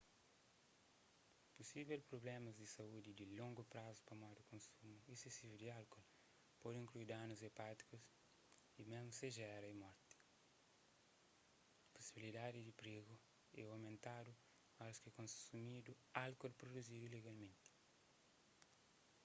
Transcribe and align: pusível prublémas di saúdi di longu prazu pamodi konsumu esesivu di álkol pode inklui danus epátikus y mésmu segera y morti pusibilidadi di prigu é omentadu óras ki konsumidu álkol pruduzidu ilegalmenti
pusível 1.57 2.01
prublémas 2.09 2.55
di 2.59 2.65
saúdi 2.75 3.11
di 3.19 3.25
longu 3.39 3.63
prazu 3.73 4.01
pamodi 4.09 4.43
konsumu 4.51 4.95
esesivu 5.13 5.55
di 5.59 5.67
álkol 5.79 6.03
pode 6.61 6.77
inklui 6.83 7.05
danus 7.13 7.41
epátikus 7.51 8.03
y 8.79 8.81
mésmu 8.91 9.11
segera 9.21 9.67
y 9.73 9.79
morti 9.83 10.15
pusibilidadi 11.93 12.59
di 12.63 12.73
prigu 12.81 13.13
é 13.61 13.63
omentadu 13.75 14.31
óras 14.83 14.97
ki 15.03 15.09
konsumidu 15.19 15.91
álkol 16.25 16.51
pruduzidu 16.59 17.03
ilegalmenti 17.07 17.69